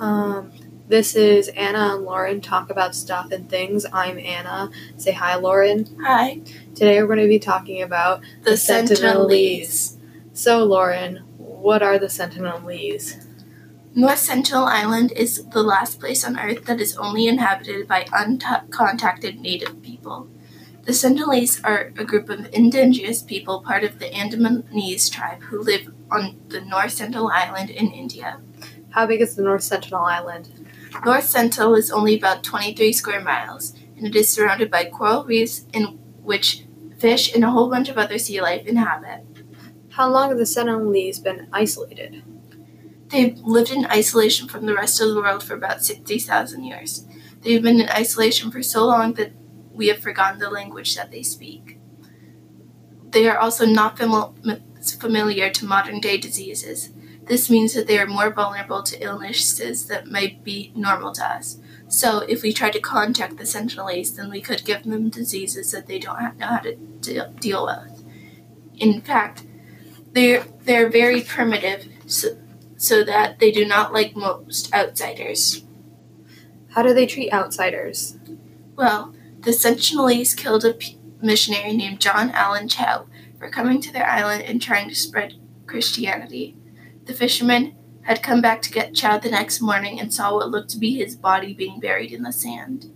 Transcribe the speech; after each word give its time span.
Um, 0.00 0.50
this 0.88 1.14
is 1.14 1.48
Anna 1.48 1.94
and 1.94 2.04
Lauren 2.04 2.40
talk 2.40 2.70
about 2.70 2.94
stuff 2.94 3.30
and 3.30 3.48
things. 3.48 3.84
I'm 3.92 4.18
Anna. 4.18 4.70
Say 4.96 5.12
hi, 5.12 5.36
Lauren. 5.36 5.86
Hi. 6.02 6.40
Today 6.74 7.00
we're 7.00 7.06
going 7.06 7.18
to 7.20 7.28
be 7.28 7.38
talking 7.38 7.82
about 7.82 8.22
The 8.42 8.52
Sentinelese. 8.52 8.98
Sentinelese. 8.98 9.96
So, 10.32 10.64
Lauren, 10.64 11.18
what 11.36 11.82
are 11.82 11.98
the 11.98 12.06
Sentinelese? 12.06 13.26
North 13.94 14.20
Sentinel 14.20 14.64
Island 14.64 15.12
is 15.12 15.44
the 15.46 15.62
last 15.62 16.00
place 16.00 16.24
on 16.24 16.38
Earth 16.38 16.64
that 16.64 16.80
is 16.80 16.96
only 16.96 17.26
inhabited 17.26 17.86
by 17.86 18.04
uncontacted 18.04 19.38
native 19.40 19.82
people. 19.82 20.28
The 20.84 20.92
Sentinelese 20.92 21.60
are 21.62 21.92
a 21.98 22.04
group 22.04 22.30
of 22.30 22.48
indigenous 22.54 23.20
people, 23.20 23.60
part 23.60 23.84
of 23.84 23.98
the 23.98 24.06
Andamanese 24.06 25.10
tribe, 25.10 25.42
who 25.42 25.60
live 25.60 25.92
on 26.10 26.40
the 26.48 26.62
North 26.62 26.92
Sentinel 26.92 27.28
Island 27.28 27.68
in 27.68 27.90
India. 27.92 28.40
How 28.90 29.06
big 29.06 29.20
is 29.20 29.36
the 29.36 29.42
North 29.42 29.62
Sentinel 29.62 30.04
Island? 30.04 30.68
North 31.04 31.24
Sentinel 31.24 31.74
is 31.74 31.90
only 31.90 32.16
about 32.16 32.42
23 32.42 32.92
square 32.92 33.20
miles, 33.20 33.74
and 33.96 34.06
it 34.06 34.16
is 34.16 34.28
surrounded 34.28 34.70
by 34.70 34.84
coral 34.84 35.24
reefs 35.24 35.64
in 35.72 35.98
which 36.22 36.64
fish 36.98 37.34
and 37.34 37.44
a 37.44 37.50
whole 37.50 37.70
bunch 37.70 37.88
of 37.88 37.98
other 37.98 38.18
sea 38.18 38.40
life 38.40 38.66
inhabit. 38.66 39.24
How 39.90 40.10
long 40.10 40.28
have 40.28 40.38
the 40.38 40.44
Sentinelese 40.44 41.22
been 41.22 41.48
isolated? 41.52 42.22
They've 43.08 43.38
lived 43.38 43.70
in 43.70 43.86
isolation 43.86 44.48
from 44.48 44.66
the 44.66 44.74
rest 44.74 45.00
of 45.00 45.08
the 45.08 45.16
world 45.16 45.42
for 45.42 45.54
about 45.54 45.84
60,000 45.84 46.64
years. 46.64 47.06
They've 47.42 47.62
been 47.62 47.80
in 47.80 47.88
isolation 47.88 48.50
for 48.50 48.62
so 48.62 48.86
long 48.86 49.14
that 49.14 49.32
we 49.72 49.88
have 49.88 49.98
forgotten 49.98 50.38
the 50.38 50.50
language 50.50 50.94
that 50.94 51.10
they 51.10 51.22
speak. 51.22 51.78
They 53.10 53.28
are 53.28 53.38
also 53.38 53.66
not 53.66 53.96
famil- 53.96 54.34
familiar 54.98 55.50
to 55.50 55.66
modern 55.66 56.00
day 56.00 56.18
diseases. 56.18 56.90
This 57.30 57.48
means 57.48 57.74
that 57.74 57.86
they 57.86 57.96
are 57.96 58.08
more 58.08 58.32
vulnerable 58.32 58.82
to 58.82 59.00
illnesses 59.00 59.86
that 59.86 60.10
might 60.10 60.42
be 60.42 60.72
normal 60.74 61.12
to 61.12 61.24
us. 61.24 61.58
So, 61.86 62.24
if 62.28 62.42
we 62.42 62.52
try 62.52 62.70
to 62.70 62.80
contact 62.80 63.36
the 63.36 63.44
Sentinelese, 63.44 64.16
then 64.16 64.30
we 64.30 64.40
could 64.40 64.64
give 64.64 64.82
them 64.82 65.10
diseases 65.10 65.70
that 65.70 65.86
they 65.86 66.00
don't 66.00 66.36
know 66.38 66.46
how 66.46 66.58
to 66.58 66.74
de- 66.74 67.30
deal 67.38 67.66
with. 67.66 68.04
In 68.76 69.00
fact, 69.00 69.44
they're, 70.10 70.44
they're 70.64 70.90
very 70.90 71.20
primitive, 71.20 71.86
so, 72.04 72.36
so 72.76 73.04
that 73.04 73.38
they 73.38 73.52
do 73.52 73.64
not 73.64 73.92
like 73.92 74.16
most 74.16 74.74
outsiders. 74.74 75.64
How 76.70 76.82
do 76.82 76.92
they 76.92 77.06
treat 77.06 77.32
outsiders? 77.32 78.18
Well, 78.74 79.14
the 79.38 79.52
Sentinelese 79.52 80.36
killed 80.36 80.64
a 80.64 80.74
p- 80.74 80.98
missionary 81.22 81.76
named 81.76 82.00
John 82.00 82.32
Allen 82.32 82.66
Chau 82.66 83.06
for 83.38 83.48
coming 83.48 83.80
to 83.82 83.92
their 83.92 84.08
island 84.08 84.42
and 84.42 84.60
trying 84.60 84.88
to 84.88 84.96
spread 84.96 85.34
Christianity. 85.68 86.56
The 87.10 87.16
fisherman 87.16 87.74
had 88.02 88.22
come 88.22 88.40
back 88.40 88.62
to 88.62 88.70
get 88.70 88.94
Chau 88.94 89.18
the 89.18 89.32
next 89.32 89.60
morning 89.60 89.98
and 89.98 90.14
saw 90.14 90.32
what 90.32 90.48
looked 90.48 90.70
to 90.70 90.78
be 90.78 90.94
his 90.94 91.16
body 91.16 91.52
being 91.52 91.80
buried 91.80 92.12
in 92.12 92.22
the 92.22 92.32
sand. 92.32 92.88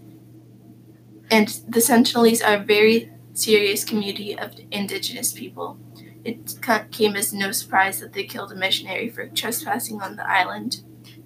And 1.32 1.48
the 1.66 1.80
Sentinelese 1.80 2.40
are 2.40 2.62
a 2.62 2.64
very 2.64 3.10
serious 3.32 3.82
community 3.82 4.38
of 4.38 4.54
indigenous 4.70 5.32
people. 5.32 5.78
It 6.24 6.56
came 6.92 7.16
as 7.16 7.32
no 7.32 7.50
surprise 7.50 7.98
that 7.98 8.12
they 8.12 8.22
killed 8.22 8.52
a 8.52 8.54
missionary 8.54 9.08
for 9.08 9.26
trespassing 9.26 10.00
on 10.00 10.14
the 10.14 10.30
island. 10.30 10.84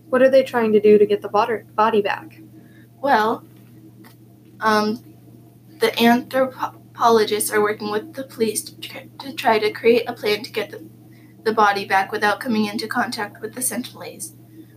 What 0.08 0.22
are 0.22 0.30
they 0.30 0.42
trying 0.42 0.72
to 0.72 0.80
do 0.80 0.96
to 0.96 1.04
get 1.04 1.20
the 1.20 1.28
bod- 1.28 1.76
body 1.76 2.00
back? 2.00 2.40
Well, 3.02 3.44
um, 4.60 5.04
the 5.78 5.92
anthropologists 6.02 7.50
are 7.50 7.60
working 7.60 7.90
with 7.90 8.14
the 8.14 8.24
police 8.24 8.62
to 8.62 9.34
try 9.34 9.58
to 9.58 9.70
create 9.72 10.08
a 10.08 10.14
plan 10.14 10.42
to 10.42 10.50
get 10.50 10.70
the, 10.70 10.88
the 11.42 11.52
body 11.52 11.84
back 11.84 12.12
without 12.12 12.40
coming 12.40 12.66
into 12.66 12.86
contact 12.86 13.40
with 13.40 13.54
the 13.54 13.60
Sentinelese. 13.60 14.34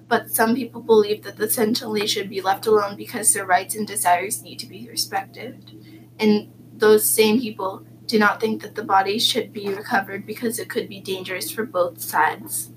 But 0.07 0.29
some 0.29 0.55
people 0.55 0.81
believe 0.81 1.23
that 1.23 1.37
the 1.37 1.47
Sentinelese 1.47 2.09
should 2.09 2.29
be 2.29 2.41
left 2.41 2.67
alone 2.67 2.95
because 2.95 3.33
their 3.33 3.45
rights 3.45 3.75
and 3.75 3.87
desires 3.87 4.41
need 4.41 4.59
to 4.59 4.65
be 4.65 4.87
respected. 4.89 5.71
And 6.19 6.51
those 6.73 7.09
same 7.09 7.39
people 7.39 7.85
do 8.07 8.19
not 8.19 8.41
think 8.41 8.61
that 8.61 8.75
the 8.75 8.83
body 8.83 9.17
should 9.17 9.53
be 9.53 9.69
recovered 9.69 10.25
because 10.25 10.59
it 10.59 10.69
could 10.69 10.89
be 10.89 10.99
dangerous 10.99 11.49
for 11.49 11.65
both 11.65 12.01
sides. 12.01 12.71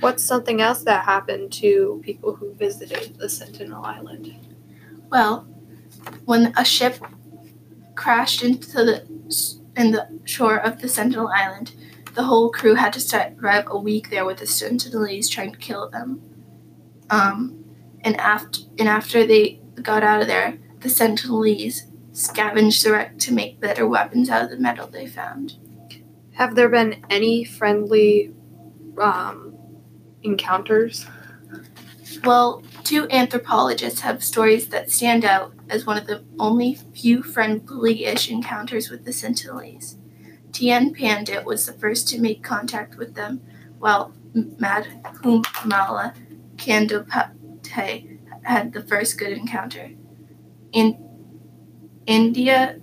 What's 0.00 0.22
something 0.22 0.60
else 0.60 0.82
that 0.82 1.04
happened 1.04 1.52
to 1.54 2.02
people 2.04 2.36
who 2.36 2.52
visited 2.54 3.16
the 3.18 3.28
Sentinel 3.28 3.84
Island? 3.84 4.34
Well, 5.10 5.46
when 6.24 6.52
a 6.56 6.64
ship 6.64 6.98
crashed 7.94 8.42
into 8.42 8.84
the 8.84 9.04
in 9.76 9.90
the 9.92 10.20
shore 10.24 10.56
of 10.56 10.80
the 10.80 10.88
Sentinel 10.88 11.30
Island, 11.34 11.72
the 12.14 12.24
whole 12.24 12.50
crew 12.50 12.74
had 12.74 12.92
to 12.94 13.00
survive 13.00 13.64
a 13.68 13.78
week 13.78 14.10
there 14.10 14.24
with 14.24 14.38
the 14.38 14.44
Sentinelese 14.44 15.30
trying 15.30 15.52
to 15.52 15.58
kill 15.58 15.90
them. 15.90 16.22
Um, 17.10 17.64
and 18.00 18.16
after 18.18 18.60
and 18.78 18.88
after 18.88 19.26
they 19.26 19.60
got 19.82 20.02
out 20.02 20.22
of 20.22 20.26
there, 20.26 20.58
the 20.80 20.88
Sentinelese 20.88 21.90
scavenged 22.12 22.84
the 22.84 22.92
wreck 22.92 23.18
to 23.18 23.32
make 23.32 23.60
better 23.60 23.86
weapons 23.86 24.30
out 24.30 24.44
of 24.44 24.50
the 24.50 24.56
metal 24.56 24.86
they 24.86 25.06
found. 25.06 25.56
Have 26.34 26.54
there 26.54 26.68
been 26.68 27.04
any 27.10 27.44
friendly 27.44 28.32
um, 28.98 29.56
encounters? 30.22 31.06
Well, 32.24 32.62
two 32.84 33.08
anthropologists 33.10 34.00
have 34.00 34.22
stories 34.22 34.68
that 34.68 34.90
stand 34.90 35.24
out 35.24 35.52
as 35.68 35.84
one 35.84 35.98
of 35.98 36.06
the 36.06 36.24
only 36.38 36.74
few 36.94 37.22
friendly-ish 37.22 38.30
encounters 38.30 38.90
with 38.90 39.04
the 39.04 39.10
Sentinelese. 39.10 39.96
Tien 40.54 40.94
Pandit 40.94 41.44
was 41.44 41.66
the 41.66 41.72
first 41.72 42.08
to 42.08 42.20
make 42.20 42.42
contact 42.42 42.96
with 42.96 43.14
them, 43.14 43.42
while 43.80 44.14
Madhumala 44.34 46.14
Kandopate 46.56 48.18
had 48.42 48.72
the 48.72 48.82
first 48.82 49.18
good 49.18 49.32
encounter. 49.32 49.90
In 50.72 50.96
India 52.06 52.80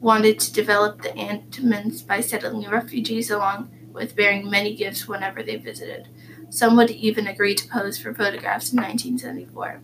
wanted 0.00 0.40
to 0.40 0.52
develop 0.52 1.02
the 1.02 1.10
Andamans 1.10 2.04
by 2.04 2.20
settling 2.20 2.68
refugees 2.68 3.30
along 3.30 3.70
with 3.92 4.16
bearing 4.16 4.50
many 4.50 4.74
gifts 4.74 5.06
whenever 5.06 5.44
they 5.44 5.56
visited. 5.56 6.08
Some 6.50 6.76
would 6.76 6.90
even 6.90 7.28
agree 7.28 7.54
to 7.54 7.68
pose 7.68 7.98
for 7.98 8.12
photographs 8.12 8.72
in 8.72 8.78
1974. 8.78 9.80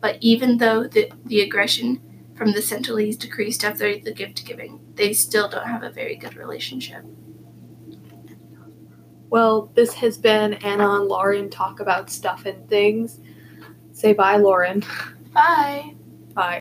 But 0.00 0.16
even 0.20 0.58
though 0.58 0.88
the, 0.88 1.12
the 1.24 1.40
aggression 1.40 2.00
from 2.40 2.52
the 2.52 2.60
Sentinelese 2.60 3.18
decreased 3.18 3.64
after 3.64 3.98
the 3.98 4.14
gift 4.14 4.46
giving, 4.46 4.80
they 4.94 5.12
still 5.12 5.46
don't 5.46 5.66
have 5.66 5.82
a 5.82 5.90
very 5.90 6.16
good 6.16 6.36
relationship. 6.36 7.04
Well, 9.28 9.70
this 9.74 9.92
has 9.92 10.16
been 10.16 10.54
Anna 10.54 10.90
and 10.94 11.04
Lauren 11.06 11.50
talk 11.50 11.80
about 11.80 12.08
stuff 12.08 12.46
and 12.46 12.66
things. 12.66 13.20
Say 13.92 14.14
bye, 14.14 14.38
Lauren. 14.38 14.82
Bye! 15.34 15.94
Bye. 16.32 16.48